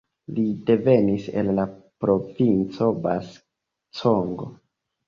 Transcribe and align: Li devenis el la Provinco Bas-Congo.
Li 0.37 0.45
devenis 0.69 1.27
el 1.43 1.53
la 1.59 1.67
Provinco 2.07 2.91
Bas-Congo. 3.05 4.55